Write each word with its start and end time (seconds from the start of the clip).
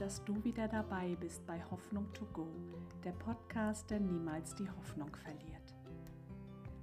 dass 0.00 0.24
du 0.24 0.42
wieder 0.42 0.66
dabei 0.66 1.14
bist 1.20 1.46
bei 1.46 1.62
Hoffnung 1.70 2.10
to 2.14 2.24
Go, 2.32 2.48
der 3.04 3.12
Podcast, 3.12 3.90
der 3.90 4.00
niemals 4.00 4.54
die 4.54 4.68
Hoffnung 4.70 5.14
verliert. 5.14 5.74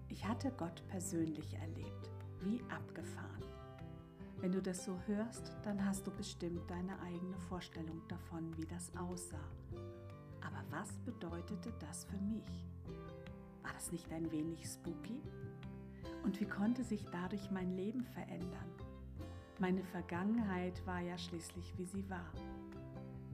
Ich 0.07 0.23
hatte 0.23 0.51
Gott 0.51 0.87
persönlich 0.87 1.55
erlebt, 1.55 2.11
wie 2.41 2.61
abgefahren. 2.69 3.43
Wenn 4.39 4.51
du 4.51 4.61
das 4.61 4.85
so 4.85 4.99
hörst, 5.07 5.51
dann 5.63 5.83
hast 5.83 6.05
du 6.05 6.11
bestimmt 6.11 6.69
deine 6.69 6.99
eigene 7.01 7.39
Vorstellung 7.49 8.03
davon, 8.07 8.55
wie 8.55 8.67
das 8.67 8.95
aussah. 8.95 9.49
Aber 10.41 10.63
was 10.69 10.93
bedeutete 10.99 11.73
das 11.79 12.05
für 12.05 12.19
mich? 12.19 12.67
War 13.63 13.73
das 13.73 13.91
nicht 13.91 14.11
ein 14.11 14.31
wenig 14.31 14.63
spooky? 14.63 15.23
Und 16.23 16.39
wie 16.39 16.45
konnte 16.45 16.83
sich 16.83 17.03
dadurch 17.11 17.49
mein 17.49 17.75
Leben 17.75 18.03
verändern? 18.03 18.69
Meine 19.57 19.83
Vergangenheit 19.83 20.85
war 20.85 20.99
ja 20.99 21.17
schließlich, 21.17 21.73
wie 21.77 21.85
sie 21.85 22.07
war. 22.11 22.31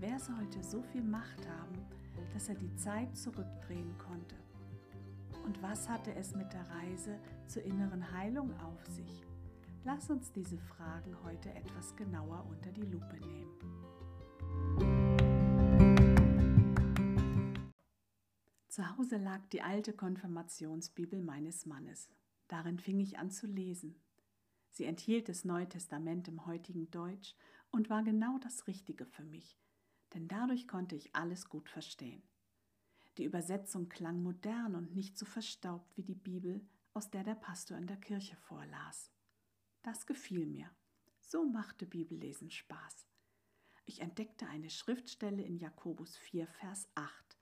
Wer 0.06 0.20
sollte 0.20 0.62
so 0.62 0.84
viel 0.84 1.02
Macht 1.02 1.48
haben, 1.48 1.78
dass 2.34 2.50
er 2.50 2.56
die 2.56 2.76
Zeit 2.76 3.16
zurückdrehen 3.16 3.98
konnte? 3.98 4.36
Und 5.46 5.62
was 5.62 5.88
hatte 5.88 6.14
es 6.14 6.36
mit 6.36 6.52
der 6.52 6.70
Reise 6.70 7.18
zur 7.48 7.64
inneren 7.64 8.12
Heilung 8.12 8.54
auf 8.60 8.86
sich? 8.88 9.24
Lass 9.86 10.10
uns 10.10 10.30
diese 10.34 10.58
Fragen 10.58 11.16
heute 11.24 11.54
etwas 11.54 11.96
genauer 11.96 12.46
unter 12.50 12.70
die 12.74 12.82
Lupe 12.82 13.18
nehmen. 13.22 13.50
Zu 18.68 18.98
Hause 18.98 19.16
lag 19.16 19.48
die 19.54 19.62
alte 19.62 19.94
Konfirmationsbibel 19.94 21.22
meines 21.22 21.66
Mannes. 21.66 22.10
Darin 22.50 22.78
fing 22.78 23.00
ich 23.00 23.20
an 23.20 23.32
zu 23.32 23.48
lesen. 23.48 23.96
Sie 24.70 24.84
enthielt 24.84 25.30
das 25.30 25.46
Neue 25.46 25.70
Testament 25.70 26.28
im 26.28 26.46
heutigen 26.46 26.92
Deutsch 26.92 27.38
und 27.72 27.90
war 27.90 28.04
genau 28.04 28.38
das 28.40 28.68
Richtige 28.68 29.06
für 29.06 29.24
mich, 29.24 29.58
denn 30.14 30.28
dadurch 30.28 30.68
konnte 30.68 30.96
ich 30.96 31.16
alles 31.16 31.50
gut 31.50 31.70
verstehen. 31.70 32.24
Die 33.18 33.26
Übersetzung 33.26 33.90
klang 33.90 34.24
modern 34.24 34.76
und 34.76 34.96
nicht 34.96 35.18
so 35.18 35.26
verstaubt 35.26 35.96
wie 35.96 36.04
die 36.04 36.16
Bibel, 36.16 36.66
aus 36.94 37.10
der 37.10 37.24
der 37.24 37.36
Pastor 37.36 37.78
in 37.78 37.88
der 37.88 37.98
Kirche 37.98 38.36
vorlas. 38.36 39.12
Das 39.82 40.06
gefiel 40.06 40.46
mir. 40.46 40.70
So 41.20 41.46
machte 41.46 41.86
Bibellesen 41.86 42.52
Spaß. 42.52 43.08
Ich 43.86 44.00
entdeckte 44.00 44.48
eine 44.48 44.70
Schriftstelle 44.70 45.44
in 45.44 45.58
Jakobus 45.58 46.16
4, 46.16 46.48
Vers 46.48 46.88
8. 46.96 47.38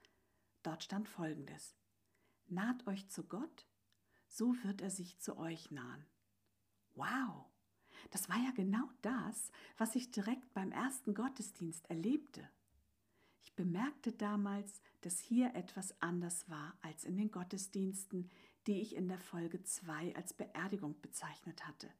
Dort 0.64 0.84
stand 0.84 1.08
folgendes: 1.08 1.76
Naht 2.48 2.88
euch 2.88 3.10
zu 3.10 3.24
Gott, 3.24 3.68
so 4.28 4.56
wird 4.64 4.82
er 4.82 4.90
sich 4.90 5.20
zu 5.20 5.38
euch 5.38 5.72
nahen. 5.72 6.06
Wow, 6.96 7.46
das 8.10 8.30
war 8.30 8.38
ja 8.38 8.52
genau 8.52 8.90
das, 9.02 9.52
was 9.78 9.96
ich 9.96 10.12
direkt 10.12 10.54
beim 10.54 10.72
ersten 10.72 11.14
Gottesdienst 11.14 11.90
erlebte. 11.90 12.50
Ich 13.52 13.56
bemerkte 13.58 14.14
damals, 14.14 14.82
dass 15.02 15.20
hier 15.20 15.54
etwas 15.56 16.02
anders 16.02 16.50
war 16.50 16.74
als 16.82 17.04
in 17.04 17.18
den 17.18 17.32
Gottesdiensten, 17.32 18.32
die 18.66 18.80
ich 18.80 18.96
in 18.96 19.10
der 19.10 19.20
Folge 19.20 19.62
2 19.62 20.16
als 20.16 20.34
Beerdigung 20.34 21.02
bezeichnet 21.02 21.68
hatte. 21.68 21.92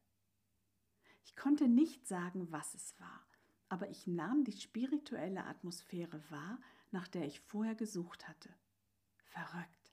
Ich 1.22 1.36
konnte 1.36 1.68
nicht 1.68 2.06
sagen, 2.06 2.50
was 2.50 2.72
es 2.72 2.98
war, 2.98 3.26
aber 3.68 3.90
ich 3.90 4.06
nahm 4.06 4.44
die 4.44 4.58
spirituelle 4.58 5.44
Atmosphäre 5.44 6.22
wahr, 6.30 6.58
nach 6.90 7.06
der 7.06 7.26
ich 7.26 7.40
vorher 7.40 7.74
gesucht 7.74 8.26
hatte. 8.26 8.48
Verrückt. 9.18 9.92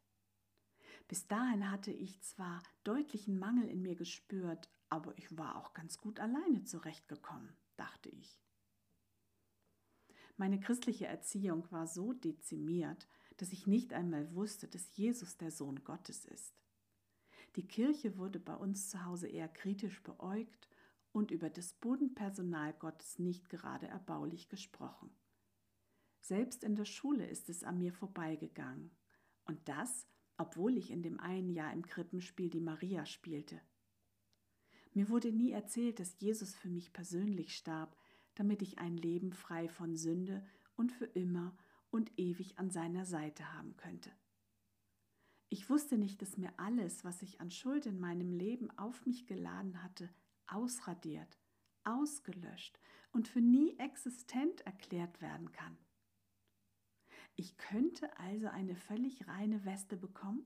Bis 1.09 1.27
dahin 1.27 1.69
hatte 1.69 1.91
ich 1.91 2.21
zwar 2.21 2.63
deutlichen 2.85 3.37
Mangel 3.37 3.67
in 3.67 3.81
mir 3.81 3.97
gespürt, 3.97 4.69
aber 4.87 5.17
ich 5.17 5.37
war 5.37 5.57
auch 5.57 5.73
ganz 5.73 5.97
gut 5.97 6.21
alleine 6.21 6.63
zurechtgekommen, 6.63 7.53
dachte 7.75 8.07
ich. 8.07 8.39
Meine 10.39 10.57
christliche 10.57 11.05
Erziehung 11.05 11.69
war 11.69 11.85
so 11.85 12.13
dezimiert, 12.13 13.09
dass 13.35 13.51
ich 13.51 13.67
nicht 13.67 13.91
einmal 13.91 14.33
wusste, 14.33 14.69
dass 14.69 14.95
Jesus 14.95 15.35
der 15.35 15.51
Sohn 15.51 15.83
Gottes 15.83 16.23
ist. 16.23 16.53
Die 17.57 17.67
Kirche 17.67 18.17
wurde 18.17 18.39
bei 18.39 18.55
uns 18.55 18.87
zu 18.89 19.03
Hause 19.03 19.27
eher 19.27 19.49
kritisch 19.49 20.01
beäugt 20.01 20.69
und 21.11 21.31
über 21.31 21.49
das 21.49 21.73
Bodenpersonal 21.73 22.71
Gottes 22.71 23.19
nicht 23.19 23.49
gerade 23.49 23.87
erbaulich 23.87 24.47
gesprochen. 24.47 25.09
Selbst 26.21 26.63
in 26.63 26.75
der 26.75 26.85
Schule 26.85 27.27
ist 27.27 27.49
es 27.49 27.65
an 27.65 27.77
mir 27.77 27.91
vorbeigegangen. 27.91 28.91
Und 29.43 29.59
das, 29.67 30.07
obwohl 30.37 30.77
ich 30.77 30.89
in 30.89 31.03
dem 31.03 31.19
einen 31.19 31.49
Jahr 31.49 31.73
im 31.73 31.85
Krippenspiel 31.85 32.49
die 32.49 32.61
Maria 32.61 33.05
spielte. 33.05 33.59
Mir 34.93 35.09
wurde 35.09 35.33
nie 35.33 35.51
erzählt, 35.51 35.99
dass 35.99 36.17
Jesus 36.21 36.55
für 36.55 36.69
mich 36.69 36.93
persönlich 36.93 37.57
starb, 37.57 37.97
damit 38.39 38.61
ich 38.61 38.79
ein 38.79 38.95
Leben 38.95 39.33
frei 39.33 39.67
von 39.67 39.97
Sünde 39.97 40.45
und 40.77 40.93
für 40.93 41.05
immer 41.05 41.53
und 41.91 42.17
ewig 42.17 42.57
an 42.57 42.71
seiner 42.71 43.05
Seite 43.05 43.53
haben 43.53 43.75
könnte. 43.75 44.11
Ich 45.49 45.69
wusste 45.69 45.97
nicht, 45.97 46.21
dass 46.21 46.37
mir 46.37 46.53
alles, 46.57 47.03
was 47.03 47.21
ich 47.21 47.41
an 47.41 47.51
Schuld 47.51 47.85
in 47.85 47.99
meinem 47.99 48.31
Leben 48.31 48.69
auf 48.77 49.05
mich 49.05 49.25
geladen 49.25 49.83
hatte, 49.83 50.09
ausradiert, 50.47 51.37
ausgelöscht 51.83 52.79
und 53.11 53.27
für 53.27 53.41
nie 53.41 53.77
existent 53.77 54.61
erklärt 54.61 55.19
werden 55.21 55.51
kann. 55.51 55.77
Ich 57.35 57.57
könnte 57.57 58.17
also 58.19 58.47
eine 58.47 58.75
völlig 58.75 59.27
reine 59.27 59.65
Weste 59.65 59.97
bekommen? 59.97 60.45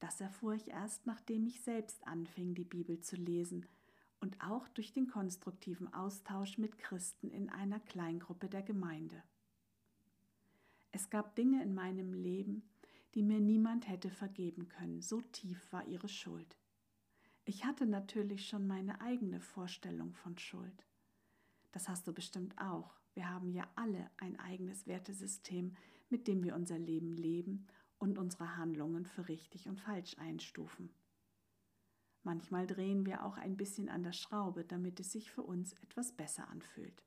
Das 0.00 0.20
erfuhr 0.20 0.54
ich 0.54 0.68
erst, 0.68 1.06
nachdem 1.06 1.46
ich 1.46 1.62
selbst 1.62 2.06
anfing, 2.06 2.54
die 2.54 2.64
Bibel 2.64 3.00
zu 3.00 3.16
lesen 3.16 3.66
und 4.20 4.40
auch 4.42 4.68
durch 4.68 4.92
den 4.92 5.06
konstruktiven 5.06 5.92
Austausch 5.92 6.58
mit 6.58 6.78
Christen 6.78 7.30
in 7.30 7.48
einer 7.50 7.80
Kleingruppe 7.80 8.48
der 8.48 8.62
Gemeinde. 8.62 9.22
Es 10.90 11.10
gab 11.10 11.36
Dinge 11.36 11.62
in 11.62 11.74
meinem 11.74 12.12
Leben, 12.12 12.62
die 13.14 13.22
mir 13.22 13.40
niemand 13.40 13.88
hätte 13.88 14.10
vergeben 14.10 14.68
können, 14.68 15.00
so 15.00 15.20
tief 15.20 15.72
war 15.72 15.86
ihre 15.86 16.08
Schuld. 16.08 16.58
Ich 17.44 17.64
hatte 17.64 17.86
natürlich 17.86 18.46
schon 18.46 18.66
meine 18.66 19.00
eigene 19.00 19.40
Vorstellung 19.40 20.14
von 20.14 20.36
Schuld. 20.38 20.86
Das 21.72 21.88
hast 21.88 22.06
du 22.06 22.12
bestimmt 22.12 22.58
auch. 22.58 22.98
Wir 23.14 23.30
haben 23.30 23.52
ja 23.52 23.66
alle 23.74 24.10
ein 24.18 24.38
eigenes 24.38 24.86
Wertesystem, 24.86 25.74
mit 26.10 26.28
dem 26.28 26.42
wir 26.42 26.54
unser 26.54 26.78
Leben 26.78 27.12
leben 27.12 27.66
und 27.98 28.18
unsere 28.18 28.56
Handlungen 28.56 29.06
für 29.06 29.28
richtig 29.28 29.68
und 29.68 29.80
falsch 29.80 30.16
einstufen. 30.18 30.90
Manchmal 32.28 32.66
drehen 32.66 33.06
wir 33.06 33.24
auch 33.24 33.38
ein 33.38 33.56
bisschen 33.56 33.88
an 33.88 34.02
der 34.02 34.12
Schraube, 34.12 34.62
damit 34.62 35.00
es 35.00 35.12
sich 35.12 35.30
für 35.30 35.40
uns 35.40 35.72
etwas 35.72 36.12
besser 36.12 36.46
anfühlt. 36.48 37.02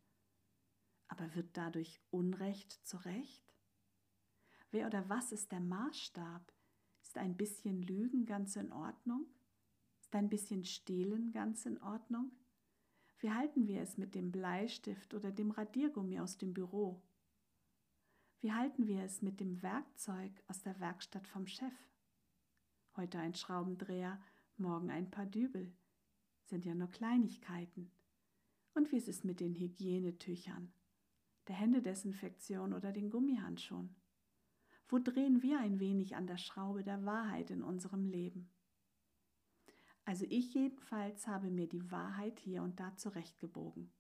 Aber 1.10 1.36
wird 1.36 1.56
dadurch 1.56 2.02
Unrecht 2.10 2.72
zu 2.88 2.98
Recht? 2.98 3.56
Wer 4.72 4.88
oder 4.88 5.08
was 5.10 5.32
ist 5.32 5.52
der 5.52 5.60
Maßstab? 5.60 6.52
Ist 7.04 7.20
ein 7.20 7.38
bisschen 7.38 7.84
Lügen 7.84 8.26
ganz 8.26 8.56
in 8.56 8.72
Ordnung? 8.72 9.28
Ist 10.00 10.16
ein 10.16 10.28
bisschen 10.28 10.66
Stehlen 10.66 11.32
ganz 11.32 11.68
in 11.68 11.80
Ordnung? 11.84 12.32
Wie 13.20 13.30
halten 13.30 13.68
wir 13.68 13.84
es 13.84 14.00
mit 14.00 14.16
dem 14.16 14.32
Bleistift 14.32 15.14
oder 15.14 15.32
dem 15.32 15.52
Radiergummi 15.52 16.20
aus 16.20 16.40
dem 16.40 16.52
Büro? 16.52 17.00
Wie 18.40 18.54
halten 18.54 18.88
wir 18.88 19.04
es 19.04 19.22
mit 19.22 19.40
dem 19.40 19.62
Werkzeug 19.62 20.32
aus 20.48 20.64
der 20.64 20.80
Werkstatt 20.80 21.28
vom 21.28 21.46
Chef? 21.46 21.76
Heute 22.96 23.20
ein 23.20 23.36
Schraubendreher, 23.36 24.20
morgen 24.62 24.90
ein 24.90 25.10
paar 25.10 25.26
Dübel. 25.26 25.74
Sind 26.46 26.66
ja 26.66 26.76
nur 26.76 26.90
Kleinigkeiten. 26.90 27.92
Und 28.74 28.92
wie 28.92 28.98
ist 28.98 29.10
es 29.10 29.24
mit 29.24 29.40
den 29.40 29.56
Hygienetüchern, 29.56 30.72
der 31.48 31.56
Händedesinfektion 31.56 32.74
oder 32.74 32.92
den 32.92 33.10
Gummihandschuhen? 33.10 33.96
Wo 34.88 35.00
drehen 35.00 35.42
wir 35.42 35.60
ein 35.60 35.80
wenig 35.80 36.16
an 36.16 36.28
der 36.28 36.38
Schraube 36.38 36.84
der 36.84 37.06
Wahrheit 37.06 37.50
in 37.50 37.64
unserem 37.64 38.06
Leben? 38.06 38.50
Also 40.06 40.26
ich 40.30 40.54
jedenfalls 40.54 41.28
habe 41.28 41.50
mir 41.50 41.68
die 41.68 41.92
Wahrheit 41.92 42.40
hier 42.40 42.64
und 42.64 42.80
da 42.80 42.96
zurechtgebogen. 42.98 43.92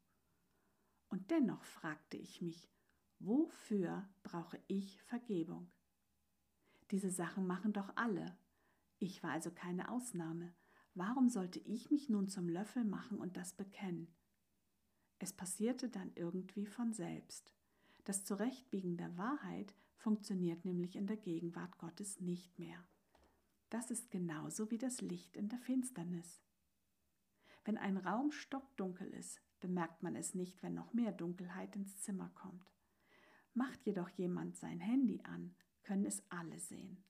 Und 1.09 1.31
dennoch 1.31 1.63
fragte 1.63 2.17
ich 2.17 2.41
mich, 2.41 2.69
wofür 3.19 4.09
brauche 4.23 4.59
ich 4.67 5.01
Vergebung? 5.03 5.71
Diese 6.89 7.09
Sachen 7.09 7.47
machen 7.47 7.73
doch 7.73 7.95
alle. 7.95 8.37
Ich 9.03 9.23
war 9.23 9.31
also 9.31 9.49
keine 9.49 9.89
Ausnahme. 9.89 10.53
Warum 10.93 11.27
sollte 11.27 11.57
ich 11.57 11.89
mich 11.89 12.07
nun 12.07 12.27
zum 12.27 12.47
Löffel 12.47 12.83
machen 12.83 13.17
und 13.17 13.35
das 13.35 13.51
bekennen? 13.51 14.13
Es 15.17 15.33
passierte 15.33 15.89
dann 15.89 16.11
irgendwie 16.13 16.67
von 16.67 16.93
selbst. 16.93 17.51
Das 18.03 18.23
Zurechtbiegen 18.25 18.97
der 18.97 19.17
Wahrheit 19.17 19.73
funktioniert 19.95 20.65
nämlich 20.65 20.95
in 20.95 21.07
der 21.07 21.17
Gegenwart 21.17 21.79
Gottes 21.79 22.19
nicht 22.19 22.59
mehr. 22.59 22.77
Das 23.71 23.89
ist 23.89 24.11
genauso 24.11 24.69
wie 24.69 24.77
das 24.77 25.01
Licht 25.01 25.35
in 25.35 25.49
der 25.49 25.59
Finsternis. 25.59 26.43
Wenn 27.65 27.79
ein 27.79 27.97
Raum 27.97 28.31
stockdunkel 28.31 29.07
ist, 29.07 29.41
bemerkt 29.61 30.03
man 30.03 30.15
es 30.15 30.35
nicht, 30.35 30.61
wenn 30.61 30.75
noch 30.75 30.93
mehr 30.93 31.11
Dunkelheit 31.11 31.75
ins 31.75 31.97
Zimmer 32.01 32.29
kommt. 32.35 32.71
Macht 33.55 33.83
jedoch 33.83 34.09
jemand 34.09 34.57
sein 34.57 34.79
Handy 34.79 35.23
an, 35.23 35.55
können 35.81 36.05
es 36.05 36.21
alle 36.29 36.59
sehen. 36.59 37.03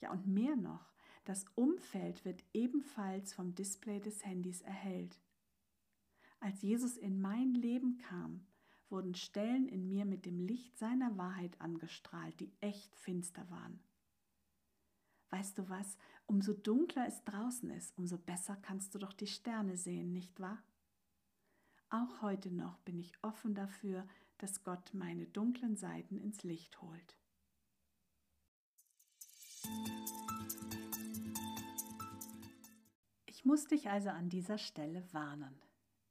Ja, 0.00 0.10
und 0.10 0.26
mehr 0.26 0.56
noch, 0.56 0.97
das 1.28 1.44
Umfeld 1.56 2.24
wird 2.24 2.42
ebenfalls 2.54 3.34
vom 3.34 3.54
Display 3.54 4.00
des 4.00 4.24
Handys 4.24 4.62
erhellt. 4.62 5.20
Als 6.40 6.62
Jesus 6.62 6.96
in 6.96 7.20
mein 7.20 7.52
Leben 7.52 7.98
kam, 7.98 8.46
wurden 8.88 9.14
Stellen 9.14 9.68
in 9.68 9.90
mir 9.90 10.06
mit 10.06 10.24
dem 10.24 10.40
Licht 10.40 10.78
seiner 10.78 11.18
Wahrheit 11.18 11.60
angestrahlt, 11.60 12.40
die 12.40 12.50
echt 12.60 12.96
finster 12.96 13.48
waren. 13.50 13.78
Weißt 15.28 15.58
du 15.58 15.68
was, 15.68 15.98
umso 16.24 16.54
dunkler 16.54 17.06
es 17.06 17.22
draußen 17.24 17.68
ist, 17.72 17.98
umso 17.98 18.16
besser 18.16 18.56
kannst 18.56 18.94
du 18.94 18.98
doch 18.98 19.12
die 19.12 19.26
Sterne 19.26 19.76
sehen, 19.76 20.14
nicht 20.14 20.40
wahr? 20.40 20.62
Auch 21.90 22.22
heute 22.22 22.50
noch 22.50 22.78
bin 22.78 22.98
ich 22.98 23.12
offen 23.20 23.54
dafür, 23.54 24.06
dass 24.38 24.62
Gott 24.62 24.94
meine 24.94 25.26
dunklen 25.26 25.76
Seiten 25.76 26.16
ins 26.16 26.42
Licht 26.42 26.80
holt. 26.80 27.18
Ich 33.38 33.44
muss 33.44 33.68
dich 33.68 33.88
also 33.88 34.08
an 34.08 34.28
dieser 34.28 34.58
Stelle 34.58 35.04
warnen. 35.12 35.62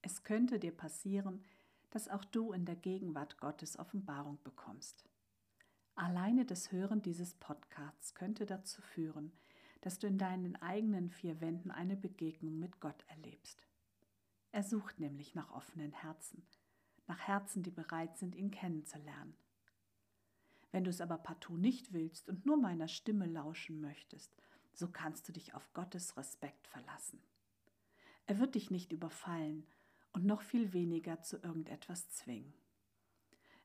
Es 0.02 0.24
könnte 0.24 0.60
dir 0.60 0.72
passieren, 0.72 1.44
dass 1.90 2.08
auch 2.08 2.24
du 2.24 2.54
in 2.54 2.64
der 2.64 2.78
Gegenwart 2.78 3.38
Gottes 3.38 3.78
Offenbarung 3.78 4.42
bekommst. 4.46 5.04
Alleine 5.96 6.46
das 6.46 6.72
Hören 6.72 7.02
dieses 7.02 7.34
Podcasts 7.34 8.16
könnte 8.16 8.46
dazu 8.46 8.82
führen, 8.82 9.34
dass 9.82 10.00
du 10.00 10.08
in 10.08 10.18
deinen 10.18 10.56
eigenen 10.62 11.10
vier 11.10 11.42
Wänden 11.42 11.70
eine 11.70 11.98
Begegnung 11.98 12.60
mit 12.60 12.80
Gott 12.80 13.04
erlebst. 13.10 13.68
Er 14.54 14.64
sucht 14.64 15.02
nämlich 15.02 15.36
nach 15.36 15.52
offenen 15.52 15.92
Herzen, 15.92 16.48
nach 17.08 17.20
Herzen, 17.20 17.62
die 17.62 17.72
bereit 17.72 18.18
sind, 18.18 18.36
ihn 18.36 18.52
kennenzulernen. 18.52 19.36
Wenn 20.72 20.86
du 20.86 20.90
es 20.90 21.02
aber 21.02 21.18
partout 21.18 21.58
nicht 21.58 21.92
willst 21.92 22.30
und 22.30 22.46
nur 22.46 22.56
meiner 22.56 22.88
Stimme 22.88 23.26
lauschen 23.26 23.82
möchtest, 23.82 24.34
so 24.78 24.88
kannst 24.88 25.28
du 25.28 25.34
dich 25.34 25.56
auf 25.56 25.74
Gottes 25.74 26.18
Respekt 26.18 26.68
verlassen. 26.68 27.20
Er 28.28 28.38
wird 28.38 28.56
dich 28.56 28.70
nicht 28.70 28.92
überfallen 28.92 29.66
und 30.14 30.26
noch 30.26 30.42
viel 30.42 30.72
weniger 30.72 31.22
zu 31.22 31.38
irgendetwas 31.38 32.10
zwingen. 32.10 32.54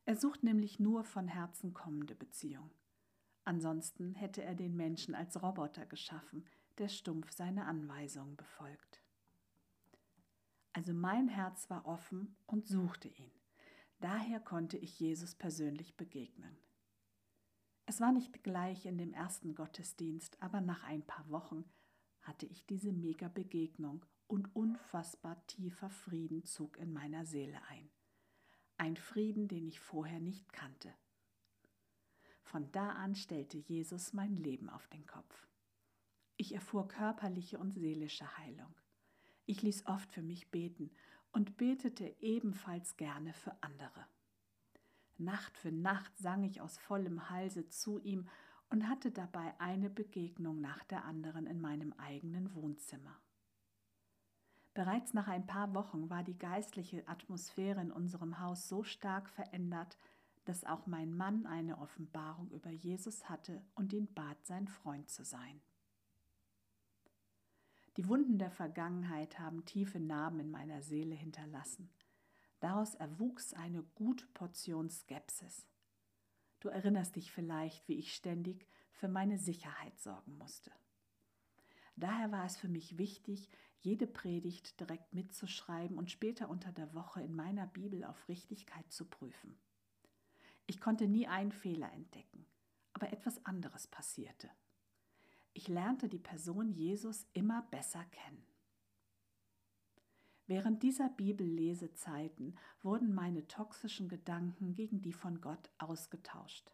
Er 0.06 0.16
sucht 0.16 0.42
nämlich 0.42 0.80
nur 0.80 1.04
von 1.04 1.28
Herzen 1.28 1.74
kommende 1.74 2.14
Beziehung. 2.14 2.70
Ansonsten 3.44 4.14
hätte 4.14 4.42
er 4.42 4.54
den 4.54 4.74
Menschen 4.74 5.14
als 5.14 5.42
Roboter 5.42 5.84
geschaffen, 5.84 6.46
der 6.78 6.88
stumpf 6.88 7.30
seine 7.32 7.66
Anweisungen 7.66 8.36
befolgt. 8.36 9.02
Also 10.72 10.94
mein 10.94 11.28
Herz 11.28 11.68
war 11.68 11.86
offen 11.86 12.36
und 12.46 12.66
suchte 12.66 13.08
ihn. 13.08 13.32
Daher 14.00 14.40
konnte 14.40 14.78
ich 14.78 14.98
Jesus 14.98 15.34
persönlich 15.34 15.96
begegnen. 15.96 16.56
Es 17.87 18.00
war 18.00 18.12
nicht 18.12 18.43
gleich 18.43 18.87
in 18.87 18.99
dem 18.99 19.12
ersten 19.12 19.55
Gottesdienst, 19.55 20.40
aber 20.40 20.61
nach 20.61 20.84
ein 20.84 21.02
paar 21.02 21.29
Wochen 21.31 21.64
hatte 22.20 22.46
ich 22.46 22.64
diese 22.67 22.93
Mega-Begegnung 22.93 24.05
und 24.29 24.55
unfassbar 24.55 25.44
tiefer 25.46 25.90
Frieden 25.90 26.44
zog 26.44 26.79
in 26.79 26.93
meiner 26.93 27.26
Seele 27.26 27.61
ein. 27.69 27.90
Ein 28.79 28.96
Frieden, 28.96 29.49
den 29.49 29.67
ich 29.67 29.81
vorher 29.81 30.20
nicht 30.20 30.52
kannte. 30.52 30.94
Von 32.43 32.70
da 32.73 32.90
an 32.90 33.14
stellte 33.14 33.58
Jesus 33.58 34.12
mein 34.12 34.37
Leben 34.37 34.69
auf 34.69 34.88
den 34.88 35.06
Kopf. 35.06 35.49
Ich 36.37 36.55
erfuhr 36.55 36.88
körperliche 36.88 37.58
und 37.58 37.73
seelische 37.73 38.38
Heilung. 38.38 38.75
Ich 39.46 39.62
ließ 39.62 39.87
oft 39.87 40.12
für 40.12 40.23
mich 40.23 40.50
beten 40.50 40.90
und 41.32 41.56
betete 41.56 42.14
ebenfalls 42.20 42.96
gerne 42.96 43.32
für 43.32 43.56
andere. 43.62 44.06
Nacht 45.24 45.56
für 45.56 45.72
Nacht 45.72 46.16
sang 46.19 46.44
ich 46.44 46.60
aus 46.60 46.78
vollem 46.78 47.30
Halse 47.30 47.69
zu 47.69 47.98
ihm 47.98 48.28
und 48.70 48.88
hatte 48.88 49.10
dabei 49.10 49.54
eine 49.58 49.90
Begegnung 49.90 50.60
nach 50.60 50.82
der 50.84 51.04
anderen 51.04 51.46
in 51.46 51.60
meinem 51.60 51.92
eigenen 51.94 52.54
Wohnzimmer. 52.54 53.20
Bereits 54.74 55.12
nach 55.12 55.28
ein 55.28 55.46
paar 55.46 55.74
Wochen 55.74 56.08
war 56.08 56.22
die 56.22 56.38
geistliche 56.38 57.06
Atmosphäre 57.06 57.82
in 57.82 57.92
unserem 57.92 58.40
Haus 58.40 58.69
so 58.69 58.82
stark 58.82 59.28
verändert, 59.28 59.98
dass 60.44 60.64
auch 60.64 60.86
mein 60.86 61.14
Mann 61.14 61.46
eine 61.46 61.78
Offenbarung 61.78 62.50
über 62.50 62.70
Jesus 62.70 63.28
hatte 63.28 63.62
und 63.74 63.92
ihn 63.92 64.12
bat, 64.14 64.44
sein 64.46 64.66
Freund 64.66 65.10
zu 65.10 65.24
sein. 65.24 65.60
Die 67.98 68.08
Wunden 68.08 68.38
der 68.38 68.50
Vergangenheit 68.50 69.38
haben 69.38 69.66
tiefe 69.66 70.00
Narben 70.00 70.40
in 70.40 70.50
meiner 70.50 70.80
Seele 70.80 71.14
hinterlassen. 71.14 71.90
Daraus 72.62 72.94
erwuchs 72.94 73.54
eine 73.54 73.82
gute 73.82 74.24
Portion 74.28 74.88
Skepsis. 74.88 75.66
Du 76.60 76.68
erinnerst 76.68 77.16
dich 77.16 77.32
vielleicht, 77.32 77.88
wie 77.88 77.98
ich 77.98 78.14
ständig 78.14 78.68
für 78.92 79.08
meine 79.08 79.36
Sicherheit 79.36 79.98
sorgen 79.98 80.38
musste. 80.38 80.70
Daher 81.96 82.30
war 82.30 82.44
es 82.44 82.56
für 82.56 82.68
mich 82.68 82.98
wichtig, 82.98 83.48
jede 83.80 84.06
Predigt 84.06 84.78
direkt 84.78 85.12
mitzuschreiben 85.12 85.98
und 85.98 86.12
später 86.12 86.48
unter 86.48 86.70
der 86.70 86.94
Woche 86.94 87.20
in 87.20 87.34
meiner 87.34 87.66
Bibel 87.66 88.04
auf 88.04 88.28
Richtigkeit 88.28 88.92
zu 88.92 89.06
prüfen. 89.06 89.58
Ich 90.68 90.80
konnte 90.80 91.08
nie 91.08 91.26
einen 91.26 91.50
Fehler 91.50 91.92
entdecken, 91.92 92.46
aber 92.92 93.12
etwas 93.12 93.44
anderes 93.44 93.88
passierte. 93.88 94.48
Ich 95.52 95.66
lernte 95.66 96.08
die 96.08 96.20
Person 96.20 96.70
Jesus 96.70 97.26
immer 97.32 97.62
besser 97.72 98.04
kennen. 98.04 98.46
Während 100.52 100.82
dieser 100.82 101.08
Bibellesezeiten 101.08 102.58
wurden 102.82 103.14
meine 103.14 103.49
toxischen 103.49 104.10
Gedanken 104.10 104.75
gegen 104.75 105.00
die 105.00 105.14
von 105.14 105.40
Gott 105.40 105.70
ausgetauscht. 105.78 106.70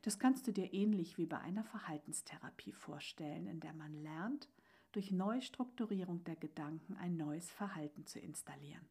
Das 0.00 0.18
kannst 0.18 0.46
du 0.46 0.52
dir 0.52 0.72
ähnlich 0.72 1.18
wie 1.18 1.26
bei 1.26 1.38
einer 1.40 1.62
Verhaltenstherapie 1.62 2.72
vorstellen, 2.72 3.46
in 3.46 3.60
der 3.60 3.74
man 3.74 3.92
lernt, 3.92 4.48
durch 4.92 5.12
Neustrukturierung 5.12 6.24
der 6.24 6.36
Gedanken 6.36 6.96
ein 6.96 7.18
neues 7.18 7.50
Verhalten 7.50 8.06
zu 8.06 8.18
installieren. 8.18 8.88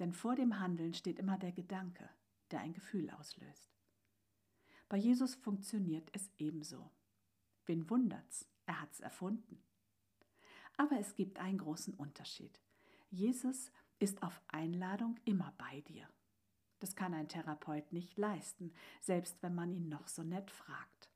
Denn 0.00 0.12
vor 0.12 0.34
dem 0.34 0.58
Handeln 0.58 0.92
steht 0.92 1.20
immer 1.20 1.38
der 1.38 1.52
Gedanke, 1.52 2.10
der 2.50 2.62
ein 2.62 2.72
Gefühl 2.72 3.10
auslöst. 3.10 3.76
Bei 4.88 4.96
Jesus 4.96 5.36
funktioniert 5.36 6.10
es 6.14 6.32
ebenso. 6.36 6.90
Wen 7.64 7.88
wundert's? 7.88 8.48
Er 8.66 8.80
hat's 8.80 8.98
erfunden. 8.98 9.62
Aber 10.76 10.98
es 10.98 11.14
gibt 11.14 11.38
einen 11.38 11.58
großen 11.58 11.94
Unterschied. 11.94 12.60
Jesus 13.10 13.72
ist 13.98 14.22
auf 14.22 14.40
Einladung 14.48 15.16
immer 15.24 15.54
bei 15.56 15.80
dir. 15.82 16.08
Das 16.78 16.94
kann 16.94 17.14
ein 17.14 17.28
Therapeut 17.28 17.92
nicht 17.92 18.16
leisten, 18.18 18.72
selbst 19.00 19.42
wenn 19.42 19.54
man 19.54 19.72
ihn 19.72 19.88
noch 19.88 20.08
so 20.08 20.22
nett 20.22 20.50
fragt. 20.50 21.10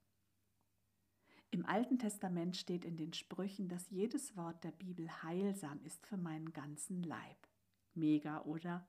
Im 1.51 1.67
Alten 1.67 1.99
Testament 1.99 2.57
steht 2.57 2.85
in 2.85 2.97
den 2.97 3.13
Sprüchen, 3.13 3.69
dass 3.69 3.91
jedes 3.91 4.37
Wort 4.37 4.65
der 4.65 4.73
Bibel 4.73 5.07
heilsam 5.23 5.81
ist 5.85 6.07
für 6.07 6.17
meinen 6.17 6.53
ganzen 6.55 7.03
Leib. 7.03 7.37
Mega, 7.95 8.41
oder? 8.43 8.87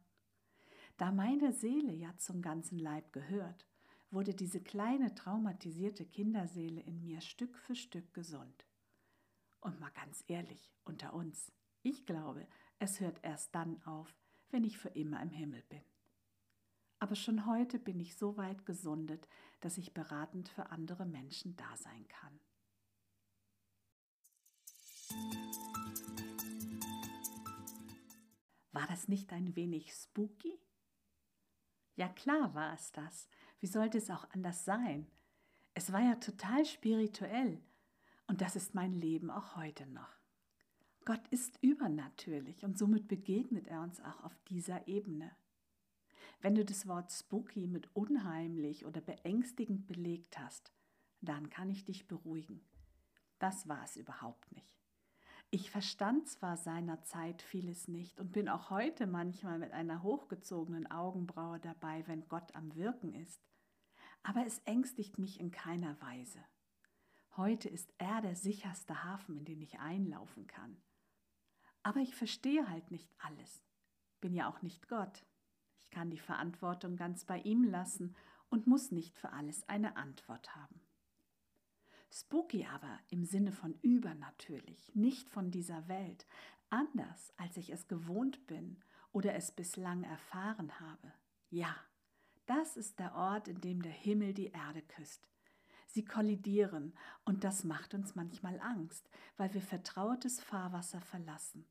Da 0.95 1.11
meine 1.11 1.51
Seele 1.51 1.91
ja 1.91 2.15
zum 2.17 2.41
ganzen 2.41 2.79
Leib 2.79 3.11
gehört, 3.11 3.67
wurde 4.11 4.33
diese 4.33 4.61
kleine 4.61 5.13
traumatisierte 5.13 6.05
Kinderseele 6.05 6.79
in 6.81 7.03
mir 7.03 7.19
Stück 7.19 7.57
für 7.57 7.75
Stück 7.75 8.13
gesund. 8.13 8.65
Und 9.59 9.79
mal 9.79 9.91
ganz 9.91 10.23
ehrlich, 10.27 10.71
unter 10.85 11.13
uns, 11.13 11.51
ich 11.81 12.05
glaube, 12.05 12.47
es 12.83 12.99
hört 12.99 13.23
erst 13.23 13.55
dann 13.55 13.81
auf, 13.83 14.13
wenn 14.51 14.65
ich 14.65 14.77
für 14.77 14.89
immer 14.89 15.21
im 15.21 15.31
Himmel 15.31 15.63
bin. 15.69 15.81
Aber 16.99 17.15
schon 17.15 17.45
heute 17.45 17.79
bin 17.79 17.99
ich 17.99 18.15
so 18.15 18.35
weit 18.35 18.65
gesundet, 18.65 19.27
dass 19.61 19.77
ich 19.77 19.93
beratend 19.93 20.49
für 20.49 20.69
andere 20.69 21.05
Menschen 21.05 21.55
da 21.55 21.77
sein 21.77 22.05
kann. 22.09 22.39
War 28.73 28.87
das 28.87 29.07
nicht 29.07 29.31
ein 29.31 29.55
wenig 29.55 29.93
spooky? 29.93 30.59
Ja 31.95 32.09
klar 32.09 32.53
war 32.53 32.73
es 32.73 32.91
das. 32.91 33.29
Wie 33.59 33.67
sollte 33.67 33.97
es 33.97 34.09
auch 34.09 34.29
anders 34.31 34.65
sein? 34.65 35.07
Es 35.73 35.93
war 35.93 36.01
ja 36.01 36.15
total 36.15 36.65
spirituell 36.65 37.61
und 38.27 38.41
das 38.41 38.55
ist 38.57 38.75
mein 38.75 38.93
Leben 38.93 39.29
auch 39.29 39.55
heute 39.55 39.85
noch. 39.85 40.22
Gott 41.05 41.27
ist 41.29 41.57
übernatürlich 41.61 42.63
und 42.63 42.77
somit 42.77 43.09
begegnet 43.09 43.67
er 43.67 43.81
uns 43.81 43.99
auch 43.99 44.23
auf 44.23 44.37
dieser 44.47 44.87
Ebene. 44.87 45.31
Wenn 46.39 46.55
du 46.55 46.63
das 46.63 46.87
Wort 46.87 47.11
spooky 47.11 47.67
mit 47.67 47.93
unheimlich 47.93 48.85
oder 48.85 49.01
beängstigend 49.01 49.85
belegt 49.85 50.39
hast, 50.39 50.71
dann 51.19 51.49
kann 51.49 51.69
ich 51.69 51.83
dich 51.83 52.07
beruhigen. 52.07 52.61
Das 53.39 53.67
war 53.67 53.83
es 53.83 53.97
überhaupt 53.97 54.49
nicht. 54.53 54.77
Ich 55.51 55.69
verstand 55.69 56.29
zwar 56.29 56.55
seinerzeit 56.55 57.41
vieles 57.41 57.87
nicht 57.89 58.19
und 58.19 58.31
bin 58.31 58.47
auch 58.47 58.69
heute 58.69 59.05
manchmal 59.05 59.59
mit 59.59 59.71
einer 59.71 60.03
hochgezogenen 60.03 60.89
Augenbraue 60.89 61.59
dabei, 61.59 62.07
wenn 62.07 62.27
Gott 62.29 62.55
am 62.55 62.75
Wirken 62.75 63.13
ist, 63.13 63.41
aber 64.23 64.45
es 64.45 64.59
ängstigt 64.59 65.17
mich 65.17 65.39
in 65.39 65.51
keiner 65.51 65.99
Weise. 66.01 66.39
Heute 67.35 67.67
ist 67.67 67.93
er 67.97 68.21
der 68.21 68.35
sicherste 68.35 69.03
Hafen, 69.03 69.35
in 69.35 69.45
den 69.45 69.61
ich 69.61 69.79
einlaufen 69.79 70.47
kann. 70.47 70.77
Aber 71.83 71.99
ich 71.99 72.15
verstehe 72.15 72.69
halt 72.69 72.91
nicht 72.91 73.09
alles, 73.19 73.61
bin 74.21 74.33
ja 74.33 74.49
auch 74.49 74.61
nicht 74.61 74.87
Gott. 74.87 75.25
Ich 75.77 75.89
kann 75.89 76.09
die 76.09 76.19
Verantwortung 76.19 76.95
ganz 76.95 77.25
bei 77.25 77.39
ihm 77.39 77.63
lassen 77.63 78.15
und 78.49 78.67
muss 78.67 78.91
nicht 78.91 79.17
für 79.17 79.31
alles 79.31 79.67
eine 79.67 79.97
Antwort 79.97 80.55
haben. 80.55 80.81
Spooky 82.09 82.65
aber 82.65 82.99
im 83.09 83.25
Sinne 83.25 83.51
von 83.51 83.73
übernatürlich, 83.81 84.93
nicht 84.93 85.29
von 85.29 85.51
dieser 85.51 85.87
Welt, 85.87 86.27
anders 86.69 87.33
als 87.37 87.57
ich 87.57 87.71
es 87.71 87.87
gewohnt 87.87 88.45
bin 88.47 88.79
oder 89.11 89.33
es 89.33 89.51
bislang 89.51 90.03
erfahren 90.03 90.79
habe. 90.79 91.11
Ja, 91.49 91.75
das 92.45 92.77
ist 92.77 92.99
der 92.99 93.15
Ort, 93.15 93.47
in 93.47 93.61
dem 93.61 93.81
der 93.81 93.91
Himmel 93.91 94.33
die 94.33 94.47
Erde 94.51 94.81
küsst. 94.83 95.27
Sie 95.93 96.03
kollidieren 96.03 96.91
und 97.23 97.43
das 97.43 97.63
macht 97.63 97.93
uns 97.93 98.15
manchmal 98.15 98.59
Angst, 98.61 99.07
weil 99.37 99.53
wir 99.53 99.61
vertrautes 99.61 100.41
Fahrwasser 100.41 100.99
verlassen. 101.01 101.67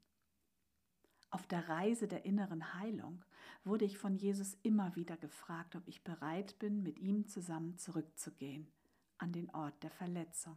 Auf 1.31 1.49
der 1.49 1.69
Reise 1.69 2.07
der 2.07 2.25
inneren 2.25 2.73
Heilung 2.75 3.25
wurde 3.65 3.85
ich 3.85 3.99
von 3.99 4.15
Jesus 4.15 4.57
immer 4.63 4.95
wieder 4.95 5.17
gefragt, 5.17 5.75
ob 5.75 5.89
ich 5.89 6.05
bereit 6.05 6.57
bin, 6.61 6.85
mit 6.85 7.01
ihm 7.01 7.27
zusammen 7.27 7.77
zurückzugehen 7.79 8.71
an 9.19 9.33
den 9.33 9.51
Ort 9.51 9.83
der 9.83 9.91
Verletzung. 9.91 10.57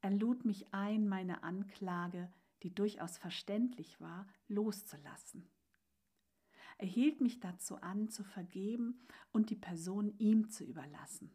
Er 0.00 0.12
lud 0.12 0.44
mich 0.44 0.72
ein, 0.72 1.08
meine 1.08 1.42
Anklage, 1.42 2.32
die 2.62 2.72
durchaus 2.72 3.18
verständlich 3.18 4.00
war, 4.00 4.28
loszulassen. 4.46 5.50
Er 6.76 6.86
hielt 6.86 7.20
mich 7.20 7.40
dazu 7.40 7.78
an, 7.78 8.10
zu 8.10 8.22
vergeben 8.22 9.00
und 9.32 9.50
die 9.50 9.56
Person 9.56 10.16
ihm 10.18 10.50
zu 10.50 10.62
überlassen. 10.62 11.32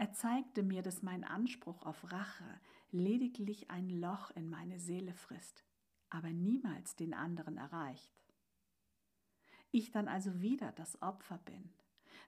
Er 0.00 0.14
zeigte 0.14 0.62
mir, 0.62 0.80
dass 0.80 1.02
mein 1.02 1.24
Anspruch 1.24 1.82
auf 1.82 2.10
Rache 2.10 2.58
lediglich 2.90 3.70
ein 3.70 3.90
Loch 3.90 4.30
in 4.30 4.48
meine 4.48 4.80
Seele 4.80 5.12
frisst, 5.12 5.62
aber 6.08 6.30
niemals 6.30 6.96
den 6.96 7.12
anderen 7.12 7.58
erreicht. 7.58 8.24
Ich 9.70 9.90
dann 9.90 10.08
also 10.08 10.40
wieder 10.40 10.72
das 10.72 11.02
Opfer 11.02 11.36
bin, 11.36 11.74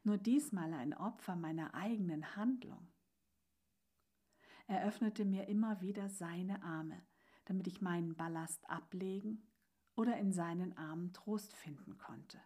nur 0.05 0.19
diesmal 0.19 0.75
ein 0.75 0.93
Opfer 0.93 1.35
meiner 1.35 1.73
eigenen 1.73 2.37
Handlung. 2.37 2.93
Er 4.67 4.85
öffnete 4.85 5.25
mir 5.25 5.49
immer 5.49 5.81
wieder 5.81 6.11
seine 6.11 6.63
Arme, 6.63 7.01
damit 7.47 7.67
ich 7.69 7.81
meinen 7.81 8.17
Ballast 8.17 8.69
ablegen 8.69 9.49
oder 9.97 10.19
in 10.19 10.35
seinen 10.35 10.77
Armen 10.77 11.15
Trost 11.15 11.57
finden 11.57 11.97
konnte. 11.97 12.39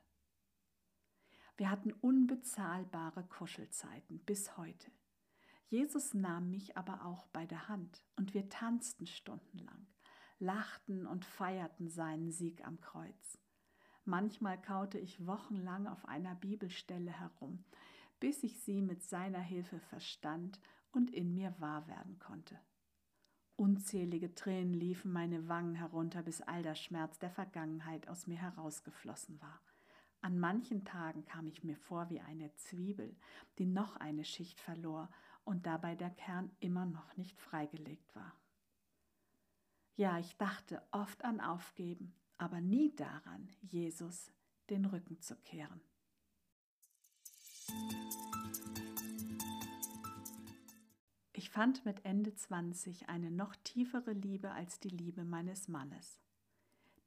Wir 1.56 1.68
hatten 1.68 1.90
unbezahlbare 1.94 3.24
Kuschelzeiten 3.24 4.20
bis 4.20 4.56
heute. 4.56 4.92
Jesus 5.68 6.14
nahm 6.14 6.50
mich 6.50 6.76
aber 6.76 7.04
auch 7.04 7.26
bei 7.28 7.44
der 7.44 7.68
Hand 7.68 8.02
und 8.16 8.34
wir 8.34 8.48
tanzten 8.48 9.06
stundenlang, 9.06 9.86
lachten 10.38 11.06
und 11.06 11.24
feierten 11.24 11.88
seinen 11.88 12.30
Sieg 12.30 12.64
am 12.64 12.80
Kreuz. 12.80 13.38
Manchmal 14.04 14.60
kaute 14.60 14.98
ich 14.98 15.26
wochenlang 15.26 15.88
auf 15.88 16.06
einer 16.06 16.36
Bibelstelle 16.36 17.10
herum, 17.10 17.64
bis 18.20 18.44
ich 18.44 18.60
sie 18.60 18.80
mit 18.80 19.02
seiner 19.02 19.40
Hilfe 19.40 19.80
verstand 19.80 20.60
und 20.92 21.10
in 21.10 21.34
mir 21.34 21.54
wahr 21.58 21.88
werden 21.88 22.20
konnte. 22.20 22.60
Unzählige 23.56 24.34
Tränen 24.34 24.74
liefen 24.74 25.10
meine 25.10 25.48
Wangen 25.48 25.74
herunter, 25.74 26.22
bis 26.22 26.42
all 26.42 26.62
der 26.62 26.74
Schmerz 26.76 27.18
der 27.18 27.30
Vergangenheit 27.30 28.06
aus 28.06 28.26
mir 28.26 28.36
herausgeflossen 28.36 29.40
war. 29.40 29.60
An 30.20 30.38
manchen 30.38 30.84
Tagen 30.84 31.24
kam 31.24 31.46
ich 31.46 31.64
mir 31.64 31.76
vor 31.76 32.10
wie 32.10 32.20
eine 32.20 32.54
Zwiebel, 32.54 33.16
die 33.58 33.66
noch 33.66 33.96
eine 33.96 34.24
Schicht 34.24 34.60
verlor 34.60 35.08
und 35.46 35.64
dabei 35.64 35.94
der 35.94 36.10
Kern 36.10 36.50
immer 36.60 36.84
noch 36.84 37.16
nicht 37.16 37.40
freigelegt 37.40 38.14
war. 38.14 38.34
Ja, 39.94 40.18
ich 40.18 40.36
dachte 40.36 40.82
oft 40.90 41.24
an 41.24 41.40
Aufgeben, 41.40 42.12
aber 42.36 42.60
nie 42.60 42.94
daran, 42.96 43.48
Jesus 43.62 44.30
den 44.68 44.84
Rücken 44.84 45.20
zu 45.20 45.36
kehren. 45.36 45.80
Ich 51.32 51.50
fand 51.50 51.84
mit 51.84 52.04
Ende 52.04 52.34
20 52.34 53.08
eine 53.08 53.30
noch 53.30 53.54
tiefere 53.56 54.12
Liebe 54.12 54.50
als 54.50 54.80
die 54.80 54.88
Liebe 54.88 55.24
meines 55.24 55.68
Mannes. 55.68 56.20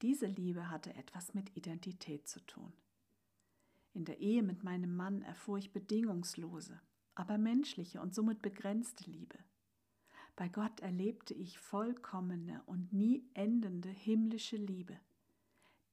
Diese 0.01 0.27
Liebe 0.27 0.69
hatte 0.69 0.93
etwas 0.95 1.33
mit 1.33 1.55
Identität 1.57 2.27
zu 2.27 2.39
tun. 2.45 2.71
In 3.93 4.05
der 4.05 4.19
Ehe 4.19 4.43
mit 4.43 4.63
meinem 4.63 4.95
Mann 4.95 5.23
erfuhr 5.23 5.57
ich 5.57 5.73
bedingungslose, 5.73 6.79
aber 7.19 7.37
menschliche 7.37 7.99
und 7.99 8.15
somit 8.15 8.41
begrenzte 8.41 9.11
Liebe. 9.11 9.37
Bei 10.37 10.47
Gott 10.47 10.79
erlebte 10.79 11.33
ich 11.33 11.59
vollkommene 11.59 12.63
und 12.65 12.93
nie 12.93 13.29
endende 13.33 13.89
himmlische 13.89 14.55
Liebe. 14.55 14.97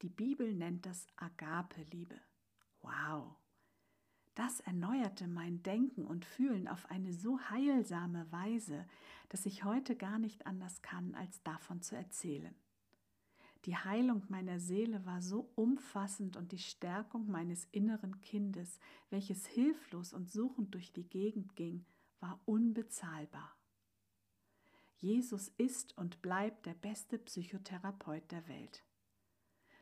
Die 0.03 0.09
Bibel 0.09 0.55
nennt 0.55 0.87
das 0.87 1.09
Agape-Liebe. 1.17 2.21
Wow! 2.81 3.35
Das 4.37 4.61
erneuerte 4.61 5.27
mein 5.27 5.65
Denken 5.65 6.05
und 6.05 6.25
Fühlen 6.25 6.69
auf 6.69 6.89
eine 6.91 7.13
so 7.13 7.41
heilsame 7.51 8.31
Weise, 8.31 8.87
dass 9.29 9.47
ich 9.47 9.65
heute 9.65 9.97
gar 9.97 10.21
nicht 10.21 10.47
anders 10.47 10.81
kann, 10.81 11.17
als 11.17 11.43
davon 11.43 11.83
zu 11.83 11.97
erzählen. 11.97 12.55
Die 13.67 13.77
Heilung 13.77 14.23
meiner 14.29 14.61
Seele 14.61 15.05
war 15.05 15.21
so 15.21 15.51
umfassend 15.57 16.37
und 16.37 16.53
die 16.53 16.59
Stärkung 16.59 17.29
meines 17.29 17.67
inneren 17.73 18.21
Kindes, 18.21 18.79
welches 19.11 19.45
hilflos 19.47 20.13
und 20.13 20.31
suchend 20.31 20.73
durch 20.75 20.93
die 20.93 21.09
Gegend 21.09 21.57
ging, 21.57 21.85
war 22.21 22.41
unbezahlbar. 22.45 23.57
Jesus 24.99 25.49
ist 25.59 25.99
und 25.99 26.23
bleibt 26.23 26.65
der 26.65 26.75
beste 26.75 27.19
Psychotherapeut 27.19 28.31
der 28.31 28.47
Welt. 28.47 28.85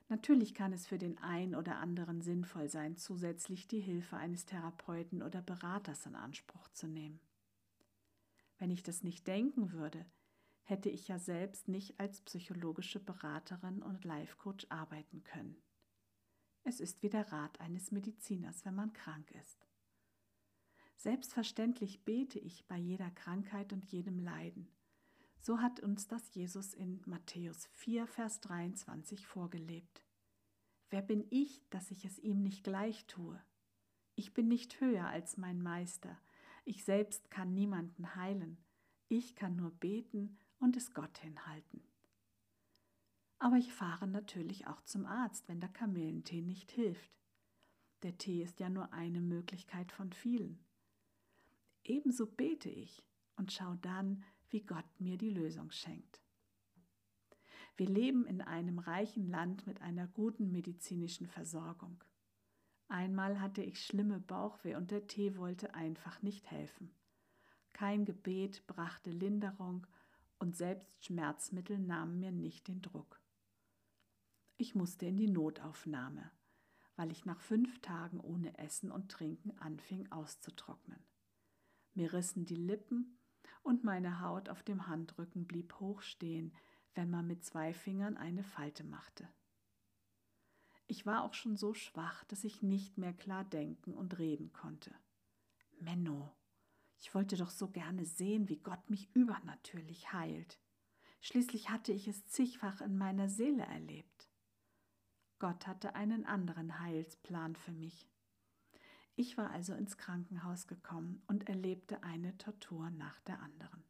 Natürlich 0.09 0.55
kann 0.55 0.73
es 0.73 0.87
für 0.87 0.99
den 0.99 1.19
einen 1.19 1.55
oder 1.55 1.77
anderen 1.77 2.23
sinnvoll 2.23 2.71
sein, 2.71 2.97
zusätzlich 2.97 3.69
die 3.69 3.81
Hilfe 3.81 4.17
eines 4.17 4.47
Therapeuten 4.47 5.23
oder 5.23 5.43
Beraters 5.43 6.07
in 6.07 6.15
Anspruch 6.15 6.69
zu 6.71 6.87
nehmen. 6.87 7.21
Wenn 8.59 8.71
ich 8.71 8.83
das 8.83 9.03
nicht 9.03 9.27
denken 9.27 9.73
würde, 9.73 10.07
hätte 10.65 10.91
ich 10.91 11.09
ja 11.09 11.19
selbst 11.19 11.69
nicht 11.69 11.99
als 12.01 12.21
psychologische 12.23 13.01
Beraterin 13.01 13.83
und 13.83 14.05
Life-Coach 14.05 14.67
arbeiten 14.69 15.23
können. 15.25 15.57
Es 16.65 16.81
ist 16.81 17.03
wie 17.03 17.11
der 17.11 17.31
Rat 17.33 17.61
eines 17.61 17.91
Mediziners, 17.93 18.65
wenn 18.65 18.75
man 18.75 18.93
krank 18.93 19.31
ist. 19.33 19.69
Selbstverständlich 20.97 22.05
bete 22.05 22.39
ich 22.39 22.67
bei 22.67 22.77
jeder 22.77 23.11
Krankheit 23.11 23.73
und 23.73 23.85
jedem 23.85 24.19
Leiden 24.19 24.69
so 25.45 25.61
hat 25.61 25.81
uns 25.81 26.07
das 26.07 26.35
Jesus 26.35 26.73
in 26.73 27.03
Matthäus 27.05 27.67
4, 27.75 28.07
Vers 28.07 28.41
23 28.41 29.27
vorgelebt. 29.27 30.03
Wer 30.89 31.03
bin 31.03 31.27
ich, 31.29 31.69
dass 31.69 31.91
ich 31.91 32.07
es 32.07 32.19
ihm 32.19 32.43
nicht 32.43 32.65
gleich 32.65 33.05
tue? 33.09 33.39
Ich 34.15 34.33
bin 34.33 34.49
nicht 34.49 34.81
höher 34.81 35.07
als 35.07 35.37
mein 35.37 35.61
Meister. 35.61 36.19
Ich 36.65 36.85
selbst 36.85 37.31
kann 37.31 37.53
niemanden 37.53 38.17
heilen. 38.17 38.57
Ich 39.09 39.37
kann 39.37 39.55
nur 39.55 39.71
beten 39.73 40.39
und 40.65 40.77
es 40.79 40.95
Gott 40.95 41.19
hinhalten. 41.19 41.83
Aber 43.39 43.57
ich 43.57 43.73
fahre 43.73 44.07
natürlich 44.07 44.67
auch 44.67 44.81
zum 44.83 45.05
Arzt, 45.05 45.47
wenn 45.47 45.61
der 45.61 45.69
Kamillentee 45.69 46.41
nicht 46.41 46.73
hilft. 46.73 47.13
Der 48.03 48.17
Tee 48.17 48.43
ist 48.43 48.61
ja 48.61 48.71
nur 48.71 48.93
eine 48.95 49.21
Möglichkeit 49.21 49.93
von 49.93 50.13
vielen. 50.13 50.65
Ebenso 51.85 52.27
bete 52.27 52.71
ich 52.71 53.05
und 53.37 53.53
schau 53.53 53.75
dann, 53.83 54.25
wie 54.49 54.63
Gott 54.63 54.87
mir 54.99 55.19
die 55.19 55.31
Lösung 55.31 55.71
schenkt. 55.71 56.23
Wir 57.77 57.89
leben 57.89 58.25
in 58.25 58.41
einem 58.41 58.79
reichen 58.79 59.29
Land 59.29 59.67
mit 59.67 59.83
einer 59.83 60.07
guten 60.07 60.51
medizinischen 60.51 61.27
Versorgung. 61.27 62.03
Einmal 62.89 63.41
hatte 63.41 63.63
ich 63.63 63.85
schlimme 63.85 64.19
Bauchweh 64.19 64.77
und 64.77 64.91
der 64.91 65.07
Tee 65.09 65.37
wollte 65.37 65.75
einfach 65.75 66.23
nicht 66.23 66.51
helfen. 66.51 66.95
Kein 67.75 68.07
Gebet 68.07 68.67
brachte 68.67 69.11
Linderung 69.11 69.87
und 70.45 70.55
selbst 70.55 71.03
Schmerzmittel 71.03 71.79
nahmen 71.79 72.21
mir 72.21 72.31
nicht 72.31 72.69
den 72.69 72.83
Druck. 72.83 73.19
Ich 74.59 74.75
musste 74.75 75.07
in 75.07 75.17
die 75.17 75.31
Notaufnahme, 75.31 76.31
weil 76.97 77.11
ich 77.11 77.25
nach 77.25 77.41
fünf 77.41 77.81
Tagen 77.81 78.21
ohne 78.21 78.59
Essen 78.59 78.91
und 78.91 79.11
Trinken 79.11 79.59
anfing 79.59 80.13
auszutrocknen. 80.13 81.03
Mir 81.95 82.13
rissen 82.13 82.45
die 82.45 82.57
Lippen 82.57 83.19
und 83.63 83.85
meine 83.85 84.21
Haut 84.21 84.51
auf 84.51 84.63
dem 84.63 84.87
Handrücken 84.87 85.47
blieb 85.47 85.81
hoch 85.81 86.03
stehen, 86.03 86.53
wenn 86.95 87.09
man 87.09 87.27
mit 87.27 87.43
zwei 87.43 87.73
Fingern 87.73 88.19
eine 88.19 88.45
Falte 88.45 88.85
machte. 88.85 89.27
Ich 90.87 91.07
war 91.07 91.25
auch 91.25 91.33
schon 91.33 91.57
so 91.57 91.73
schwach, 91.73 92.23
dass 92.25 92.45
ich 92.45 92.63
nicht 92.63 92.99
mehr 92.99 93.15
klar 93.15 93.45
denken 93.45 93.95
und 93.95 94.19
reden 94.19 94.53
konnte. 94.53 94.95
Menno, 95.81 96.37
ich 97.05 97.15
wollte 97.15 97.37
doch 97.37 97.51
so 97.51 97.69
gerne 97.69 98.07
sehen, 98.07 98.49
wie 98.49 98.57
Gott 98.57 98.89
mich 98.89 99.15
übernatürlich 99.15 100.15
heilt. 100.15 100.59
Schließlich 101.21 101.69
hatte 101.69 101.93
ich 101.93 102.09
es 102.09 102.25
zigfach 102.29 102.81
in 102.81 102.97
meiner 102.97 103.29
Seele 103.29 103.63
erlebt. 103.63 104.31
Gott 105.39 105.67
hatte 105.67 105.97
einen 105.97 106.25
anderen 106.25 106.81
Heilsplan 106.81 107.57
für 107.57 107.73
mich. 107.73 108.09
Ich 109.17 109.37
war 109.37 109.51
also 109.51 109.75
ins 109.75 109.99
Krankenhaus 109.99 110.67
gekommen 110.67 111.23
und 111.27 111.47
erlebte 111.47 112.03
eine 112.03 112.39
Tortur 112.39 112.89
nach 112.89 113.21
der 113.21 113.39
anderen. 113.43 113.85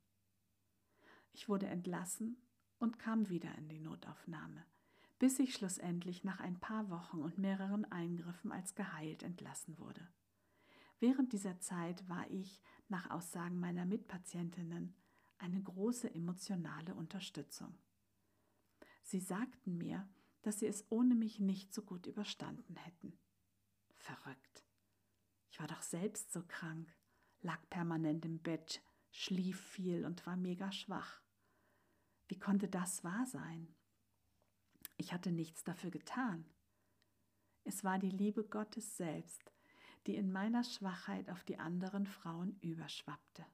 Ich 1.33 1.49
wurde 1.49 1.69
entlassen 1.69 2.37
und 2.81 2.99
kam 2.99 3.29
wieder 3.29 3.55
in 3.55 3.69
die 3.69 3.79
Notaufnahme, 3.79 4.67
bis 5.21 5.39
ich 5.39 5.55
schlussendlich 5.55 6.25
nach 6.25 6.41
ein 6.41 6.59
paar 6.59 6.91
Wochen 6.91 7.21
und 7.21 7.39
mehreren 7.39 7.85
Eingriffen 7.93 8.51
als 8.51 8.75
geheilt 8.75 9.23
entlassen 9.23 9.79
wurde. 9.79 10.05
Während 11.01 11.33
dieser 11.33 11.61
Zeit 11.61 12.09
war 12.09 12.29
ich, 12.31 12.63
nach 12.89 13.11
Aussagen 13.11 13.59
meiner 13.59 13.85
Mitpatientinnen, 13.85 14.95
eine 15.39 15.63
große 15.63 16.15
emotionale 16.15 16.95
Unterstützung. 16.95 17.77
Sie 19.03 19.21
sagten 19.21 19.77
mir, 19.77 20.09
dass 20.43 20.61
sie 20.61 20.67
es 20.67 20.85
ohne 20.91 21.15
mich 21.15 21.41
nicht 21.41 21.73
so 21.73 21.83
gut 21.83 22.07
überstanden 22.07 22.77
hätten. 22.77 23.19
Verrückt. 23.97 24.65
Ich 25.51 25.61
war 25.61 25.67
doch 25.67 25.83
selbst 25.83 26.33
so 26.33 26.43
krank, 26.43 26.93
lag 27.41 27.61
permanent 27.71 28.25
im 28.25 28.41
Bett, 28.41 28.83
schlief 29.11 29.61
viel 29.61 30.05
und 30.05 30.27
war 30.27 30.37
mega 30.37 30.73
schwach. 30.73 31.23
Wie 32.27 32.39
konnte 32.39 32.69
das 32.69 33.05
wahr 33.05 33.27
sein? 33.27 33.75
Ich 34.97 35.13
hatte 35.13 35.33
nichts 35.33 35.65
dafür 35.65 35.91
getan. 35.91 36.45
Es 37.65 37.85
war 37.85 37.99
die 37.99 38.11
Liebe 38.11 38.45
Gottes 38.45 38.97
selbst, 38.97 39.54
die 40.07 40.17
in 40.17 40.33
meiner 40.33 40.65
Schwachheit 40.65 41.31
auf 41.31 41.45
die 41.45 41.59
anderen 41.59 42.07
Frauen 42.07 42.59
überschwappte. 42.61 43.45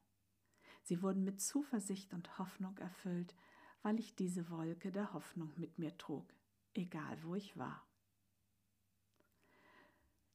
Sie 0.82 1.02
wurden 1.02 1.24
mit 1.24 1.40
Zuversicht 1.40 2.12
und 2.14 2.38
Hoffnung 2.38 2.76
erfüllt, 2.78 3.34
weil 3.82 3.98
ich 3.98 4.14
diese 4.14 4.50
Wolke 4.50 4.90
der 4.90 5.12
Hoffnung 5.12 5.52
mit 5.56 5.78
mir 5.78 5.96
trug, 5.96 6.26
egal 6.74 7.22
wo 7.22 7.34
ich 7.34 7.56
war. 7.56 7.86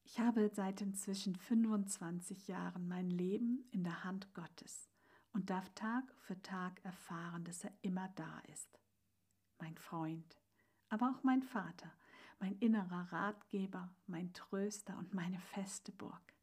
Ich 0.03 0.19
habe 0.19 0.49
seit 0.49 0.81
inzwischen 0.81 1.35
25 1.35 2.47
Jahren 2.47 2.87
mein 2.87 3.09
Leben 3.09 3.67
in 3.71 3.83
der 3.83 4.03
Hand 4.03 4.33
Gottes 4.33 4.87
und 5.33 5.49
darf 5.49 5.69
Tag 5.71 6.13
für 6.19 6.41
Tag 6.41 6.83
erfahren, 6.85 7.43
dass 7.43 7.63
er 7.63 7.73
immer 7.81 8.07
da 8.15 8.39
ist. 8.53 8.79
Mein 9.59 9.77
Freund, 9.77 10.37
aber 10.89 11.09
auch 11.09 11.23
mein 11.23 11.41
Vater, 11.41 11.91
mein 12.39 12.57
innerer 12.59 13.11
Ratgeber, 13.11 13.93
mein 14.07 14.33
Tröster 14.33 14.97
und 14.97 15.13
meine 15.13 15.39
feste 15.39 15.91
Burg. 15.91 16.33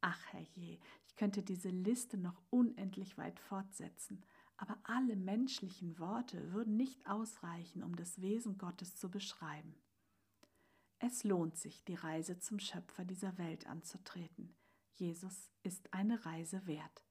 Ach 0.00 0.24
herrje, 0.32 0.78
ich 1.06 1.16
könnte 1.16 1.42
diese 1.42 1.70
Liste 1.70 2.16
noch 2.16 2.40
unendlich 2.50 3.18
weit 3.18 3.40
fortsetzen, 3.40 4.24
aber 4.56 4.78
alle 4.84 5.16
menschlichen 5.16 5.98
Worte 5.98 6.52
würden 6.52 6.76
nicht 6.76 7.06
ausreichen, 7.06 7.82
um 7.82 7.96
das 7.96 8.20
Wesen 8.20 8.58
Gottes 8.58 8.96
zu 8.96 9.10
beschreiben. 9.10 9.74
Es 11.00 11.22
lohnt 11.22 11.56
sich, 11.56 11.84
die 11.84 11.94
Reise 11.94 12.38
zum 12.40 12.58
Schöpfer 12.58 13.04
dieser 13.04 13.38
Welt 13.38 13.66
anzutreten. 13.66 14.56
Jesus 14.94 15.52
ist 15.62 15.92
eine 15.94 16.24
Reise 16.26 16.66
wert. 16.66 17.04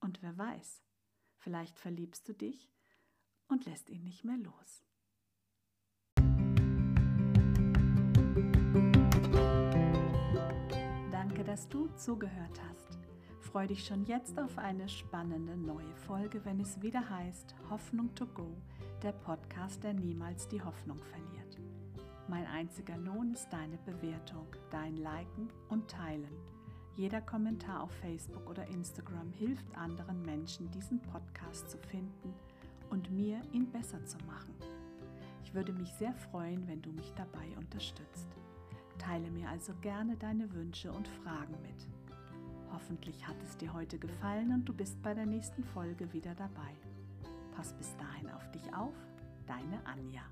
Und 0.00 0.22
wer 0.22 0.38
weiß, 0.38 0.82
vielleicht 1.38 1.78
verliebst 1.78 2.28
du 2.28 2.34
dich 2.34 2.70
und 3.48 3.64
lässt 3.64 3.90
ihn 3.90 4.04
nicht 4.04 4.24
mehr 4.24 4.36
los. 4.36 4.85
Dass 11.56 11.68
du 11.68 11.88
zugehört 11.96 12.60
hast. 12.68 12.98
Freu 13.40 13.66
dich 13.66 13.86
schon 13.86 14.04
jetzt 14.04 14.38
auf 14.38 14.58
eine 14.58 14.90
spannende 14.90 15.56
neue 15.56 15.96
Folge, 16.06 16.44
wenn 16.44 16.60
es 16.60 16.82
wieder 16.82 17.08
heißt 17.08 17.54
Hoffnung 17.70 18.14
to 18.14 18.26
go, 18.26 18.46
der 19.02 19.12
Podcast, 19.12 19.82
der 19.82 19.94
niemals 19.94 20.46
die 20.48 20.60
Hoffnung 20.60 20.98
verliert. 20.98 21.58
Mein 22.28 22.44
einziger 22.44 22.98
Lohn 22.98 23.32
ist 23.32 23.48
deine 23.50 23.78
Bewertung, 23.86 24.46
dein 24.70 24.98
Liken 24.98 25.48
und 25.70 25.88
Teilen. 25.88 26.36
Jeder 26.94 27.22
Kommentar 27.22 27.84
auf 27.84 27.92
Facebook 28.02 28.50
oder 28.50 28.66
Instagram 28.66 29.32
hilft 29.32 29.74
anderen 29.78 30.20
Menschen, 30.26 30.70
diesen 30.72 31.00
Podcast 31.00 31.70
zu 31.70 31.78
finden 31.78 32.34
und 32.90 33.10
mir, 33.10 33.40
ihn 33.52 33.72
besser 33.72 34.04
zu 34.04 34.18
machen. 34.26 34.54
Ich 35.42 35.54
würde 35.54 35.72
mich 35.72 35.90
sehr 35.94 36.12
freuen, 36.12 36.68
wenn 36.68 36.82
du 36.82 36.90
mich 36.92 37.14
dabei 37.14 37.56
unterstützt. 37.56 38.35
Teile 38.98 39.30
mir 39.30 39.48
also 39.48 39.72
gerne 39.80 40.16
deine 40.16 40.52
Wünsche 40.52 40.92
und 40.92 41.08
Fragen 41.08 41.54
mit. 41.62 41.88
Hoffentlich 42.72 43.26
hat 43.26 43.36
es 43.42 43.56
dir 43.56 43.72
heute 43.72 43.98
gefallen 43.98 44.52
und 44.52 44.64
du 44.64 44.74
bist 44.74 45.00
bei 45.02 45.14
der 45.14 45.26
nächsten 45.26 45.64
Folge 45.64 46.12
wieder 46.12 46.34
dabei. 46.34 46.74
Pass 47.54 47.72
bis 47.74 47.96
dahin 47.96 48.30
auf 48.30 48.50
dich 48.50 48.74
auf, 48.74 48.94
deine 49.46 49.84
Anja. 49.86 50.22